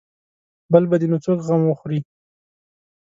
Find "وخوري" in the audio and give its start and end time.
1.67-1.99